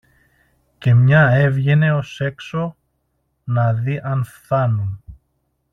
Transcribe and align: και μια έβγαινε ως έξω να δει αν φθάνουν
και 0.77 0.93
μια 0.93 1.29
έβγαινε 1.29 1.93
ως 1.93 2.19
έξω 2.21 2.77
να 3.43 3.73
δει 3.73 3.99
αν 4.03 4.23
φθάνουν 4.23 5.03